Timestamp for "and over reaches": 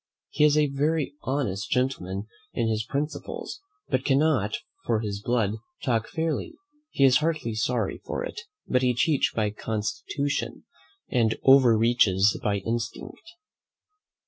11.11-12.35